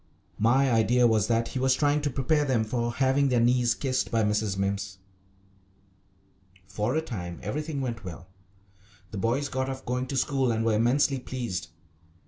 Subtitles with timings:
[0.39, 4.09] My idea was that he was trying to prepare them for having their knees kissed
[4.09, 4.57] by Mrs.
[4.57, 4.97] Mimms.
[6.65, 8.25] For a time everything went well.
[9.11, 11.67] The boys got off going to school and were immensely pleased.